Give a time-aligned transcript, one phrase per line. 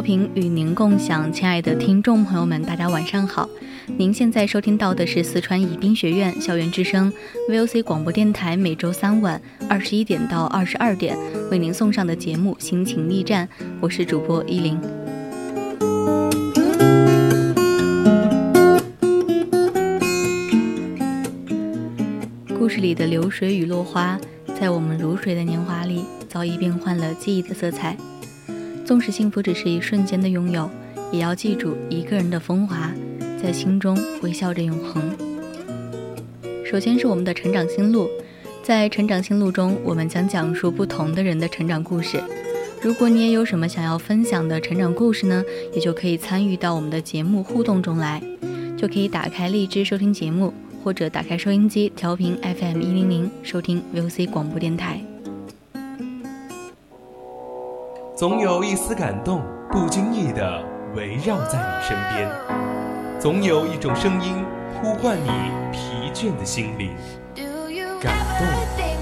[0.00, 3.46] 调频与您共享，亲爱的听众朋友们，大家晚上好。
[3.98, 7.12] 您现在收听到的是四川宜宾学院校园之声
[7.50, 11.18] VOC 广播电台，每周三晚二十一点到二十二点
[11.50, 13.46] 为您送上的节目《心情驿站》，
[13.78, 14.80] 我是主播依林。
[22.58, 24.18] 故事里的流水与落花，
[24.58, 27.94] 在我们如水的年华里，早已变换了记忆的色彩。
[28.90, 30.68] 纵使幸福只是一瞬间的拥有，
[31.12, 32.92] 也要记住一个人的风华，
[33.40, 35.16] 在心中微笑着永恒。
[36.68, 38.10] 首先是我们的成长心路，
[38.64, 42.20] 在成长心路中，我们将讲述不同的人的成长故事。
[42.82, 48.20] 如果你也有什么想要分享的成长故事呢，也就可以参与到我们的节目互动中来，
[48.76, 50.52] 就可以打开荔枝收听节目，
[50.82, 55.00] 或者打开收音机调频 FM 一零零收听 VOC 广播电台。
[58.20, 60.62] 总有一丝感动，不经意地
[60.94, 62.28] 围绕在你身边；
[63.18, 64.44] 总有一种声音
[64.74, 65.30] 呼唤你
[65.72, 66.94] 疲倦的心灵。
[67.98, 68.46] 感动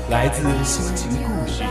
[0.08, 1.64] 来自心情故事，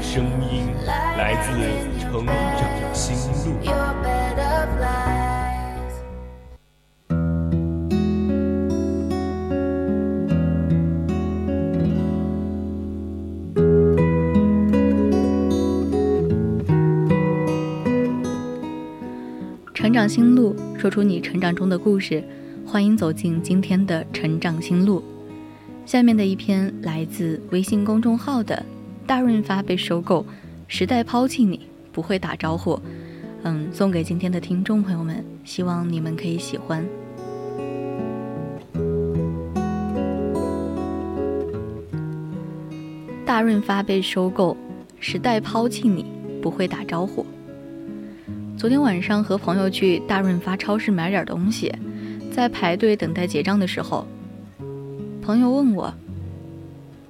[0.00, 0.74] 声音
[1.16, 1.52] 来自
[2.00, 3.14] 成长心
[3.46, 4.41] 路。
[19.82, 22.22] 成长心路，说出你成长中的故事。
[22.64, 25.02] 欢迎走进今天的成长心路。
[25.84, 28.64] 下面的一篇来自微信公众号的
[29.08, 30.24] “大润发被收购，
[30.68, 32.78] 时代抛弃你，不会打招呼”。
[33.42, 36.86] 嗯，送给今天的听众朋友们，希望你们可以喜欢。
[43.26, 44.56] 大润发被收购，
[45.00, 46.06] 时代抛弃你，
[46.40, 47.26] 不会打招呼。
[48.56, 51.72] 昨天晚上和朋友去大润发超市买点东西，
[52.30, 54.06] 在排队等待结账的时候，
[55.20, 55.92] 朋友问我：“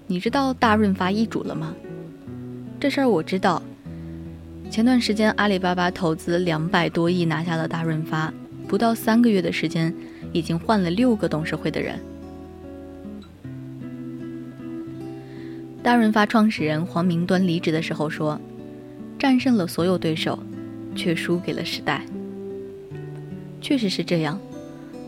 [0.07, 1.75] 你知道大润发易主了吗？”
[2.81, 3.63] 这事儿我知道。
[4.71, 8.33] 前段时间阿里巴巴投资两百多亿拿下了大润发，
[8.67, 9.95] 不到三个月的时间，
[10.33, 12.01] 已经换了六个董事会的人。
[15.83, 18.41] 大润发创始人黄明端离职的时候说
[19.19, 20.39] ：“战胜了所有对手。”
[20.95, 22.03] 却输给了时代。
[23.61, 24.41] 确实是这样，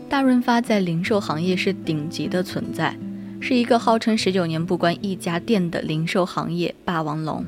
[0.07, 2.95] 大润发在零售行业是顶级的存在，
[3.39, 7.45] 是一个号称十九年不关一家店的零售行业霸王龙。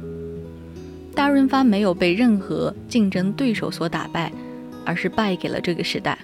[1.15, 4.31] 大润发没有被任何竞争对手所打败，
[4.85, 6.17] 而是败给了这个时代。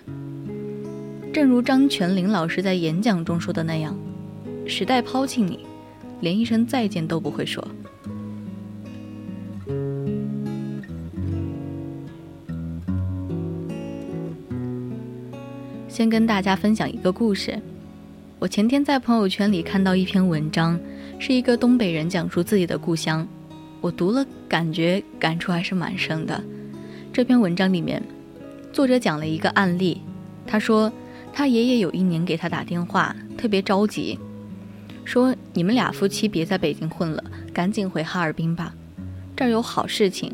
[1.34, 3.98] 正如张泉灵老师在演讲中说的那样
[4.68, 5.60] ：“时代抛弃你，
[6.22, 7.63] 连一声再见都不会说。”
[15.94, 17.62] 先跟大家分享一个故事。
[18.40, 20.80] 我前天在朋友圈里看到一篇文章，
[21.20, 23.28] 是一个东北人讲述自己的故乡。
[23.80, 26.44] 我读了，感觉感触还是蛮深的。
[27.14, 28.02] 这篇文章里面，
[28.72, 30.02] 作者讲了一个案例。
[30.48, 30.92] 他说，
[31.32, 34.18] 他爷爷有一年给他打电话，特别着急，
[35.06, 37.24] 说：“你们俩夫妻别在北京混了，
[37.54, 38.74] 赶紧回哈尔滨吧，
[39.36, 40.34] 这儿有好事情。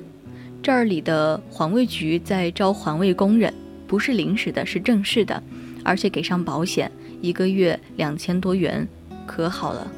[0.63, 3.53] 这儿里的环卫局在招环卫工人。”
[3.89, 5.41] 不是临时的，是正式的，
[5.83, 6.91] 而且给上保险，
[7.21, 8.87] 一个月两千多元，
[9.25, 9.91] 可好了。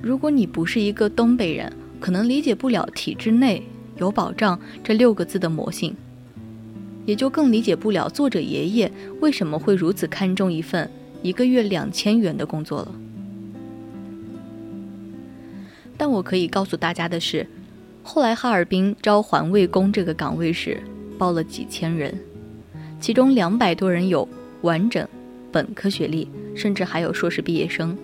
[0.00, 3.62] 如果你不是一个东北人，可能理解不了“体制内
[3.96, 5.96] 有保障”这六个字的魔性，
[7.06, 10.90] 也就更理解不了作者爷爷为什么会如此看重一份
[11.22, 12.94] 一个月两千元的工作了。
[15.96, 17.46] 但我可以告诉大家的是，
[18.02, 20.82] 后来哈尔滨招环卫工这个岗位时，
[21.16, 22.14] 报了几千人，
[23.04, 24.26] 其中两百多人有
[24.62, 25.06] 完整
[25.52, 27.94] 本科学历，甚至还有硕士毕业生。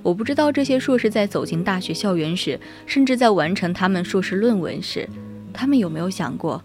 [0.00, 2.56] 我不知道这些硕士在走进大学校园时，
[2.86, 5.08] 甚至在完成他们硕士论文时，
[5.52, 6.62] 他们有没有想过，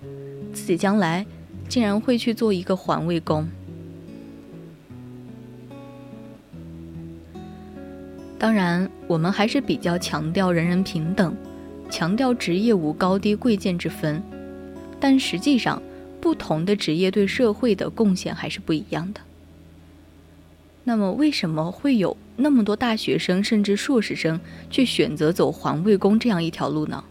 [0.53, 1.25] 自己将来
[1.67, 3.49] 竟然会去做一个环卫工？
[8.37, 11.35] 当然，我们还是比较强调人人平等，
[11.89, 14.21] 强调职业无高低贵贱之分。
[14.99, 15.81] 但实际上，
[16.21, 19.19] 不同的职业对社会的贡献还是不一样的。
[20.83, 24.39] 那么，为什么会有那么多大学生甚至硕士生
[24.69, 27.03] 去选择走环卫工这样一条路呢？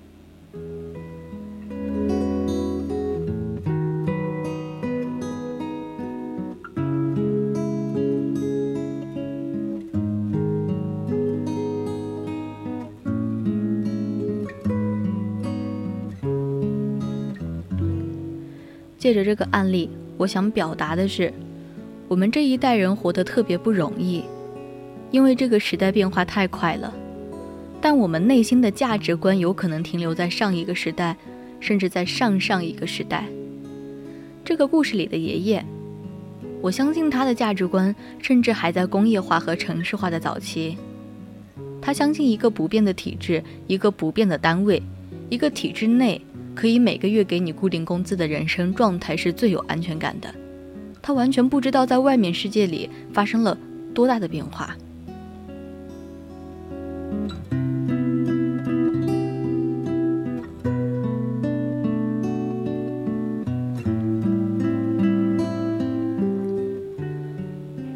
[19.01, 19.89] 借着这个案例，
[20.19, 21.33] 我想表达的是，
[22.07, 24.23] 我们这一代人活得特别不容易，
[25.11, 26.93] 因为这个时代变化太快了。
[27.81, 31.17] 但我们内心的价值观有可能停留在上一个时代，
[31.61, 33.25] 甚至在上上一个时代。
[34.45, 35.65] 这个故事里的爷爷，
[36.61, 40.77] 我相信他的价值观甚至还在工业化和城市化的早期。
[41.81, 44.83] 他相信一个不变的体制，一个不变的单位，
[45.31, 46.21] 一个体制内。
[46.61, 50.31] 可以每个月给你固定工资的人生状态是最有安全感的。
[51.01, 53.57] 他完全不知道在外面世界里发生了
[53.95, 54.77] 多大的变化。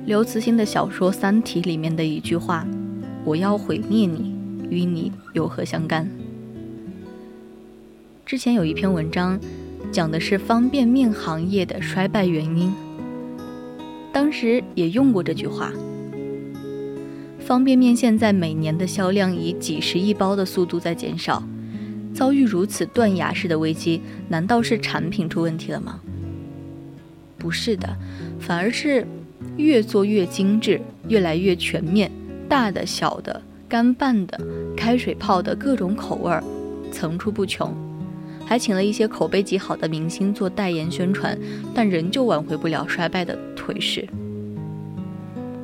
[0.07, 2.67] 刘慈欣的小说《三体》里面的一句话
[3.27, 4.35] ：“我要毁灭你，
[4.71, 6.09] 与你有何相干？”
[8.35, 9.39] 之前有一篇文章，
[9.93, 12.75] 讲的是方便面行业的衰败原因。
[14.13, 15.71] 当时也用过这句话。
[17.39, 21.45] 方便面现在每年的销量以几十亿包的速度在减少，
[22.13, 26.01] 遭遇如此断崖式的危机，难道是产品出问题了吗？
[27.39, 27.97] 不是的，
[28.41, 29.07] 反而是
[29.57, 32.11] 越做越精致，越来越全面，
[32.49, 34.37] 大的、小的、干拌的、
[34.77, 36.43] 开水泡的各种口味儿
[36.91, 37.73] 层出不穷。
[38.47, 41.39] 还请了一些口碑极好的明星做代言宣传，
[41.75, 44.07] 但仍旧挽回不了衰败的颓势。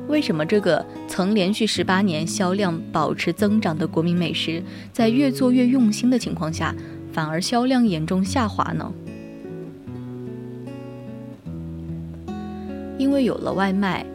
[0.07, 4.61] 为什么这个曾连续十八年销量保持增长的国民美食，
[4.91, 6.75] 在越做越用心的情况下，
[7.13, 8.91] 反而销量严重下滑呢？
[12.97, 14.05] 因为有了外卖。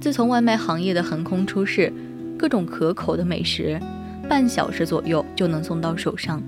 [0.00, 1.92] 自从外卖行业的横空出世，
[2.38, 3.78] 各种可口的美食，
[4.26, 6.42] 半小时左右就能送到手上。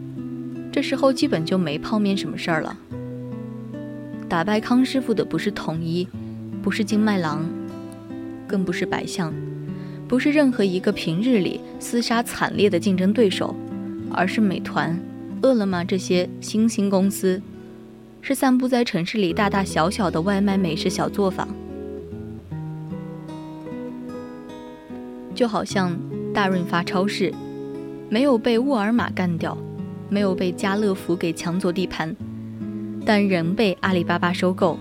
[0.73, 2.77] 这时候基本就没泡面什么事儿了。
[4.27, 6.09] 打败康师傅的不是统一，
[6.63, 7.45] 不是金麦郎，
[8.49, 9.33] 更不是百象，
[10.09, 13.55] 不是任何一个平日里厮杀惨烈的竞争对手，
[14.11, 14.99] 而是美团、
[15.43, 17.43] 饿了么这些新兴公司，
[18.23, 21.47] 是散布在城市里大大小小的外卖美食小作坊。
[25.35, 25.95] 就好像
[26.33, 27.31] 大润发超市，
[28.09, 29.57] 没有被沃尔玛干掉。
[30.13, 32.15] 没有被家乐福给抢走地盘，
[33.03, 34.79] 但仍被阿里巴巴收购，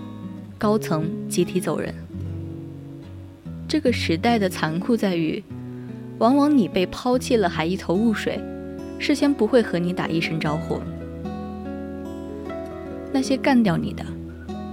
[0.58, 1.94] 高层集体走人。
[3.66, 5.42] 这个时代的残酷在于，
[6.18, 8.38] 往往你被抛弃了还一头雾水，
[8.98, 10.78] 事先不会和你打一声招呼。
[13.10, 14.04] 那些干掉你的，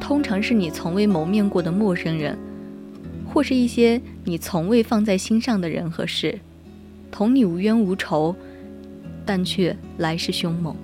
[0.01, 2.37] 通常是你从未谋面过的陌生人，
[3.25, 6.37] 或是一些你从未放在心上的人和事，
[7.09, 8.35] 同你无冤无仇。
[9.31, 10.75] 但却来势凶猛，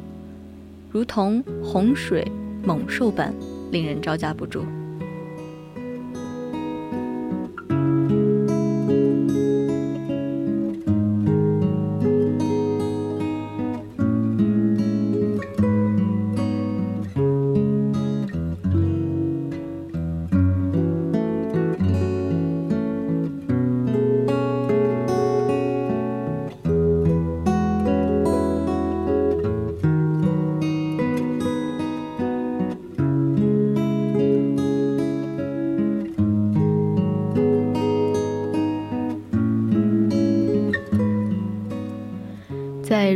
[0.91, 2.31] 如同洪水
[2.63, 3.33] 猛兽般，
[3.71, 4.63] 令人招架不住。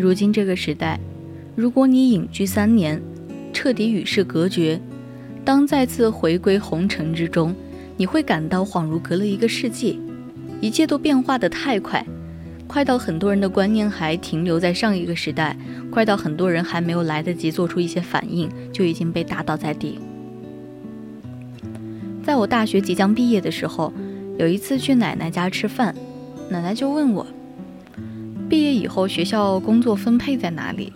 [0.10, 1.00] 如今这个时代，
[1.56, 3.00] 如果你隐居三年，
[3.54, 4.82] 彻底与世隔绝，
[5.46, 7.54] 当再次回归红尘之中，
[7.96, 10.00] 你会感到恍如隔了一个世纪，
[10.62, 12.04] 一切都变化的太快，
[12.66, 15.56] 快到很多人的观念还停留在上一个时代，
[15.92, 20.00] 快到很多人还没有来得及做出一些反应，就已经被打倒在地。
[22.24, 23.94] 在我大学即将毕业的时候，
[24.39, 25.94] 有一次去奶奶家吃饭，
[26.50, 27.28] 奶奶就问我
[28.79, 30.93] ：“以后学校工作分配在哪里？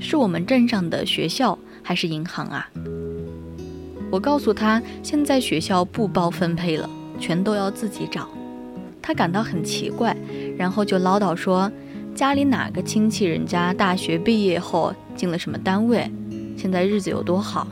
[0.00, 2.68] 是我们镇上的学校还是银行啊？”
[4.10, 8.28] 我告诉他，现在学校不包分配了，全都要自己找。
[9.00, 10.16] 他感到很奇怪，
[10.58, 11.70] 然后就唠叨说
[12.14, 16.10] ：“家里哪个亲戚人家大学毕业后进了什么单位，
[16.56, 17.66] 现在日子有多好。”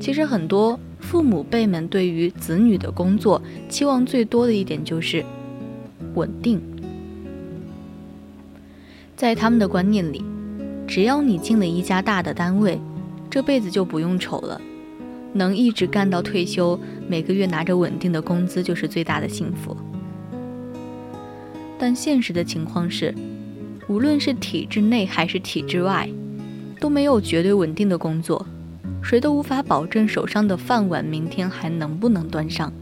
[0.00, 0.78] 其实很多。
[1.02, 5.22] 父母辈们对于子女的工作期望最多的一点就是
[6.14, 6.62] 稳定，
[9.22, 10.24] 在他们的观念里，
[10.84, 12.76] 只要你进了一家大的单位，
[13.30, 14.60] 这辈子就不用愁了，
[15.32, 16.76] 能一直干到退休，
[17.06, 19.76] 每个月拿着稳定的工资就是最大的幸福。
[21.78, 23.14] 但现实的情况是，
[23.86, 26.10] 无论是体制内还是体制外，
[26.80, 28.44] 都没有绝对稳定的工作。
[29.04, 32.72] 谁都无法保证手上的饭碗明天还能不能端上。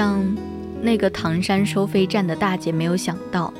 [0.00, 0.24] 像
[0.80, 3.52] 那个唐山收费站的大姐没有想到，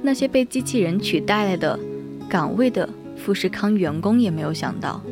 [0.00, 1.76] 那些被机器人取代了的
[2.28, 5.02] 岗位的富士康员工也没有想到，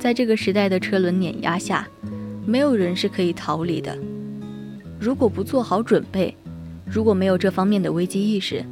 [0.00, 1.86] 在这个时代的车轮碾压下，
[2.44, 3.96] 没有人是可以逃离的。
[4.98, 6.36] 如果不做好准备，
[6.84, 8.64] 如果没有这方面的危机意识，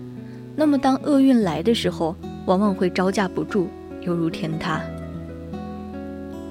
[0.56, 3.68] 那么当厄运来的时候，往往会招架不住，
[4.00, 4.80] 犹如天塌。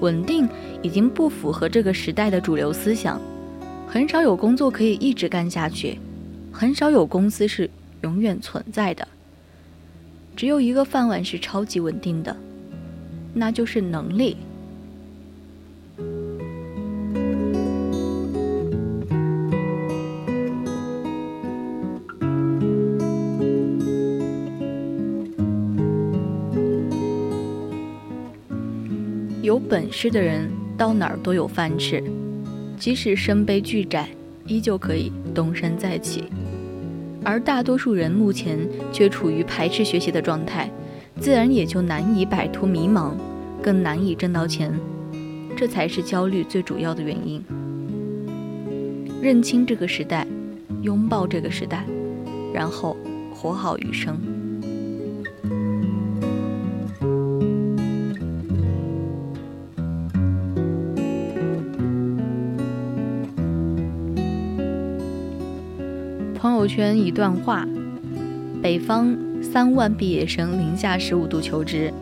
[0.00, 0.48] 稳定
[0.80, 3.20] 已经不符合这个时代的主流思想。
[3.92, 5.98] 很少有工作可以一直干下去，
[6.50, 7.68] 很少有公司是
[8.00, 9.06] 永远存在的。
[10.34, 12.34] 只有一个饭碗是超级稳定的，
[13.34, 14.38] 那就是能力。
[29.42, 32.02] 有本事的人到哪儿都有饭吃。
[32.82, 34.08] 即使身背巨债，
[34.44, 36.24] 依旧可以东山再起，
[37.22, 38.58] 而大多数人目前
[38.90, 40.68] 却处于排斥学习的状态，
[41.20, 43.12] 自然也就难以摆脱迷茫，
[43.62, 44.74] 更难以挣到钱，
[45.56, 47.40] 这才是焦虑最主要的原因。
[49.22, 50.26] 认清这个时代，
[50.82, 51.86] 拥抱这个时代，
[52.52, 52.96] 然后
[53.32, 54.18] 活好余生。
[66.62, 67.66] 友圈一段话：
[68.62, 71.92] 北方三万毕业生零下十五度求职，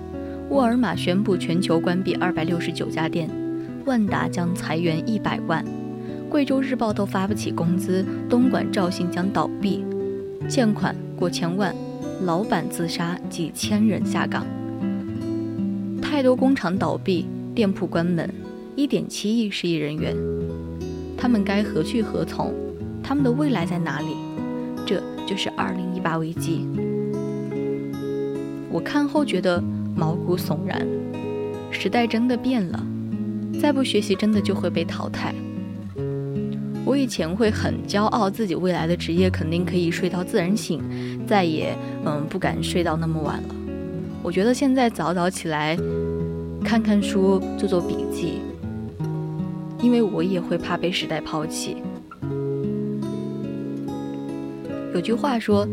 [0.50, 3.26] 沃尔玛宣布全球关闭二百六十九家店，
[3.86, 5.64] 万达将裁员一百万，
[6.28, 9.82] 贵州日报都发不起工资，东莞肇兴将倒闭，
[10.46, 11.74] 欠款过千万，
[12.24, 14.44] 老板自杀，几千人下岗，
[16.02, 17.24] 太多工厂倒闭，
[17.54, 18.28] 店铺关门，
[18.76, 20.14] 一点七亿失业人员，
[21.16, 22.52] 他们该何去何从？
[23.02, 24.08] 他们的未来在哪里？
[24.86, 26.66] 这就是二零一八危机。
[28.70, 29.62] 我看后觉得
[29.96, 30.86] 毛骨悚然，
[31.70, 32.84] 时代真的变了，
[33.60, 35.34] 再不学习真的就会被淘汰。
[36.84, 40.80] 我以前会很骄傲自己未来的职业肯定可以睡到自然醒，
[41.26, 43.54] 再也嗯不敢睡到那么晚了。
[44.22, 45.76] 我觉得现在早早起来，
[46.64, 48.40] 看看书，做做笔记，
[49.80, 51.76] 因为我也会怕被时代抛弃。
[54.92, 55.68] 有句话说：“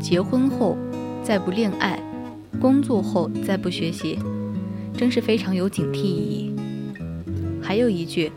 [0.00, 0.76] 结婚后
[1.22, 2.00] 再不恋爱，
[2.60, 4.18] 工作后再不学习，
[4.96, 6.54] 真是非常有警惕意义。”
[7.62, 8.32] 还有一句：“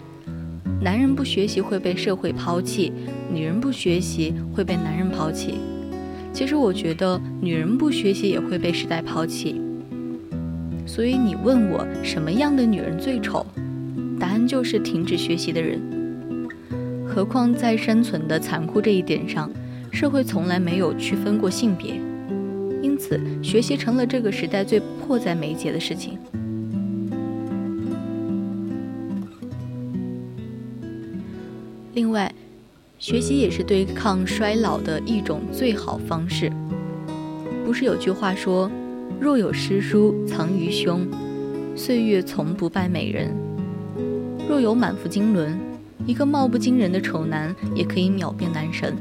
[0.82, 2.94] 男人不学习会被社会抛弃，
[3.34, 5.56] 女人不学习会被男人抛弃。”
[6.32, 9.60] 其实我觉得女人不学习也会被时代抛弃。
[10.86, 13.46] 所以你问我什么样的女人最丑，
[14.20, 15.82] 答案就是停止学习的人。
[17.08, 19.50] 何况在生存的残酷这一点上。
[19.92, 22.00] 社会从来没有区分过性别，
[22.82, 26.18] 因此学习成了这个时代最迫在眉睫的事情。
[31.94, 32.34] 另外，
[32.98, 36.52] 学习也是对抗衰老的一种最好方式。
[37.66, 38.72] 不是有句话说
[39.20, 41.06] ：“若有诗书藏于胸，
[41.76, 43.30] 岁月从不败美人；
[44.48, 45.60] 若有满腹经纶，
[46.06, 48.96] 一个貌不惊人的丑男也可以秒变男神。”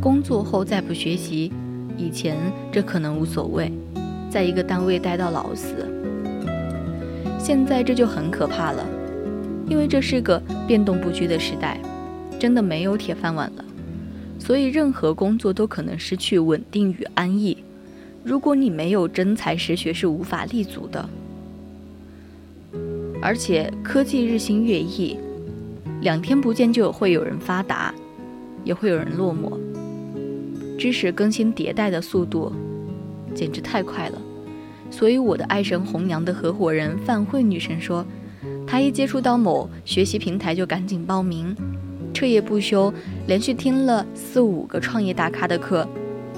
[0.00, 1.52] 工作后再不学习，
[1.98, 2.34] 以前
[2.72, 3.70] 这可能无所谓，
[4.30, 5.86] 在一个单位待到老死。
[7.38, 8.86] 现在这就很可怕了，
[9.68, 11.78] 因为这是个变动不居的时代，
[12.38, 13.64] 真的没有铁饭碗了，
[14.38, 17.58] 所以任何工作都可能失去稳定与安逸。
[18.24, 21.06] 如果你没有真才实学，是无法立足的。
[23.20, 25.18] 而且科技日新月异，
[26.00, 27.94] 两天不见就会有人发达，
[28.64, 29.58] 也会有人落寞。
[30.80, 32.50] 知识更新迭代的速度
[33.34, 34.18] 简直太快了。
[34.90, 38.02] 所以，我的爱神红娘的合伙人范慧女神说，
[38.66, 41.54] 她一接触到某学习平台就赶紧报名，
[42.14, 42.90] 彻夜不休，
[43.26, 45.86] 连续听了四五个创业大咖的课，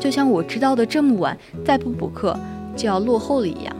[0.01, 2.37] 就像我知道的这么晚，再不补课
[2.77, 3.77] 就要落后了一样。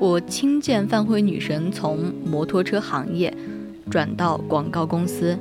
[0.00, 3.32] 我亲见范慧女神从摩托车行业
[3.88, 5.38] 转到广告公司，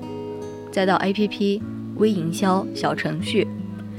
[0.71, 1.61] 再到 APP、
[1.97, 3.47] 微营销、小程序。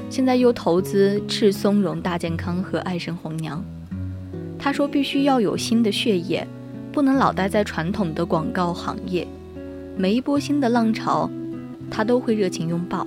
[0.09, 3.63] 现在又投资赤松茸大健康和爱神红娘，
[4.59, 6.47] 他说必须要有新的血液，
[6.93, 9.27] 不能老待在传统的广告行业。
[9.97, 11.31] 每一波新的浪潮，
[11.91, 13.07] 他都会热情拥抱，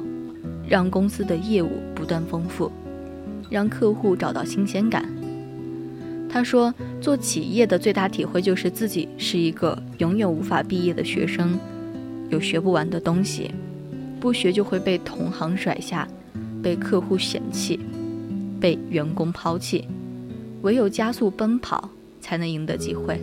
[0.68, 2.72] 让公司的业务不断丰富，
[3.50, 5.06] 让客户找到新鲜感。
[6.28, 11.58] 他说，做企业的最大体会就是自己是一个永远无法毕业的学生，
[12.30, 13.52] 有学不完的东西，
[14.20, 16.08] 不学就会被同行甩下。
[16.64, 17.80] 被客户嫌弃，
[18.60, 19.88] 被员工抛弃，
[20.64, 21.88] 唯有加速奔跑，
[22.20, 23.22] 才能赢得机会。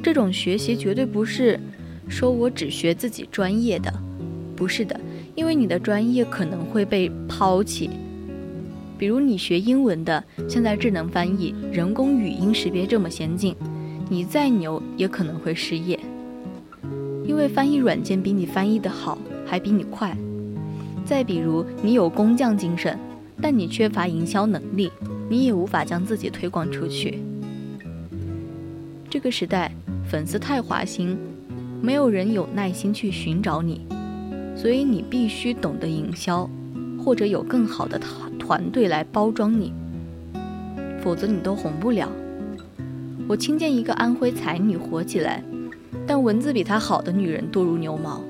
[0.00, 1.58] 这种学习绝对不是
[2.08, 3.92] 说我只学自己专业的，
[4.54, 4.98] 不是的，
[5.34, 7.90] 因为你的专业可能会被抛弃。
[8.96, 13.54] 比如你学英文的，现在智能翻译、人工语音识别这么先进，
[14.08, 15.98] 你再牛也可能会失业，
[17.26, 20.16] 因为翻译软件比你翻译的好，还比你快。
[21.04, 22.98] 再比如你有工匠精神，
[23.42, 24.90] 但你缺乏营销能力，
[25.28, 27.18] 你也无法将自己推广出去。
[29.10, 29.70] 这个时代
[30.08, 31.18] 粉丝太花心，
[31.82, 33.80] 没有人有耐心去寻找你，
[34.54, 36.48] 所以你必须懂得营销，
[37.02, 38.24] 或者有更好的团。
[38.44, 39.72] 团队来包装你，
[41.02, 42.12] 否则你都红不了。
[43.26, 45.42] 我亲见一个安徽才女火起来，
[46.06, 48.20] 但文字比她好的女人多如牛毛。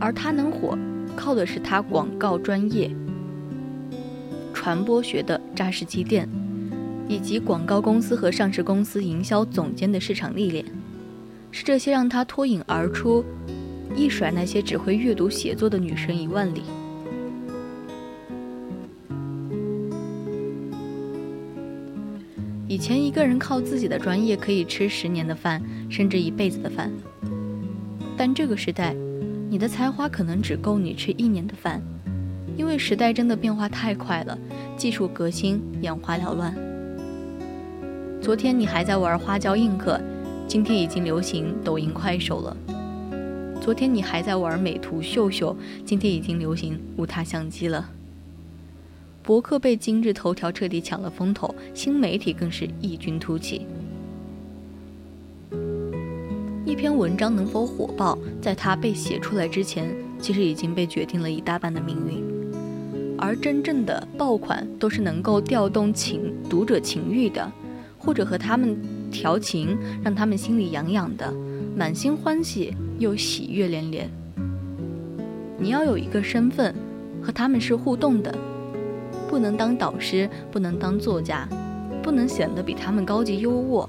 [0.00, 0.76] 而她能火，
[1.14, 2.90] 靠的是她广告专业、
[4.52, 6.28] 传播学的扎实积淀，
[7.06, 10.64] 以及广告公司和上市公司营销总监的市场历练。
[11.52, 13.24] 是这些让她脱颖而出，
[13.96, 16.62] 一甩那些只会阅读写作的女生一万里。
[22.68, 26.90] 以前一个人靠自己的专业可以吃十年的饭，甚至一辈子的饭。
[28.16, 28.94] 但这个时代，
[29.50, 31.82] 你的才华可能只够你吃一年的饭，
[32.56, 34.38] 因为时代真的变化太快了，
[34.74, 36.54] 技术革新眼花缭乱。
[38.22, 40.00] 昨天你还在玩花椒映客，
[40.48, 42.56] 今天已经流行抖音快手了。
[43.62, 47.88] 昨天你还在玩美图秀秀，今天已经流行无他相机了。
[49.22, 53.64] 博客被今日头条彻底抢了风头，新媒体更是异军突起。
[56.66, 63.16] 一篇文章能否火爆，在它被写出来之前，其实已经被决定了一大半的命运。
[63.16, 67.52] 而真正的爆款，都是能够调动情读者情欲的，
[67.96, 68.76] 或者和他们
[69.12, 71.32] 调情，让他们心里痒痒的，
[71.74, 74.10] 满心欢喜又喜悦连连。
[75.58, 76.74] 你要有一个身份，
[77.22, 78.34] 和他们是互动的。
[79.28, 81.48] 不能当导师，不能当作家，
[82.02, 83.88] 不能显得比他们高级优渥，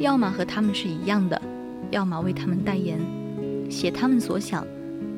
[0.00, 1.40] 要么和他们是一样的，
[1.92, 2.98] 要么为他们代言，
[3.70, 4.66] 写他们所想，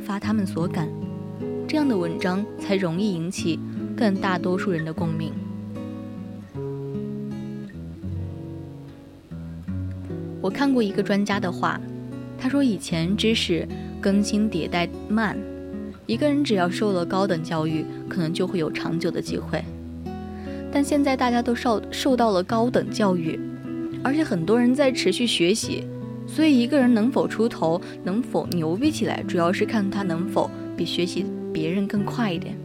[0.05, 0.87] 发他们所感，
[1.67, 3.59] 这样的文章才容易引起
[3.97, 5.33] 更大多数人的共鸣。
[10.43, 11.81] 我看过一个专家的话，
[12.37, 13.67] 他说以前知识
[14.01, 15.39] 更新迭代慢。
[16.05, 19.63] 一个人只要受了高等教育，可能就会有长久的机会。
[20.73, 23.39] 但现在大家都受受到了高等教育，
[24.03, 25.85] 而且很多人在持续学习，
[26.27, 32.57] 所以一个人能否出头，能否牛逼起来，主要是看他能否比学习别人更快一点，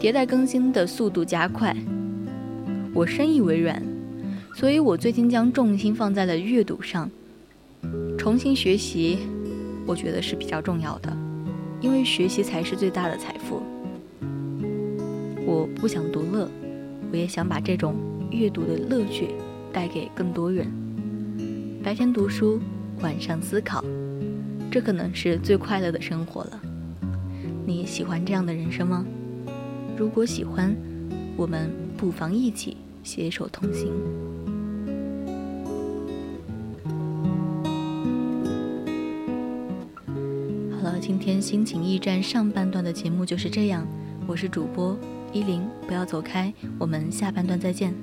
[0.00, 1.76] 迭代更新的速度加快。
[2.94, 3.82] 我深以为然，
[4.54, 7.10] 所以我最近将重心放在了阅读上。
[8.18, 9.18] 重新学习，
[9.86, 11.16] 我觉得是比较重要的，
[11.80, 13.62] 因为学习才是最大的财富。
[15.44, 16.48] 我不想独乐，
[17.10, 17.96] 我也想把这种
[18.30, 19.28] 阅读的乐趣
[19.72, 20.70] 带给更多人。
[21.82, 22.60] 白天读书，
[23.00, 23.84] 晚上思考，
[24.70, 26.60] 这可能是最快乐的生活了。
[27.66, 29.04] 你喜欢这样的人生吗？
[29.96, 30.74] 如果喜欢，
[31.36, 33.92] 我们不妨一起携手同行。
[40.72, 43.86] 好了，今天心情驿站上半段的节目就是这样，
[44.26, 44.96] 我是主播
[45.32, 47.94] 依林，不要走开，我们下半段再见。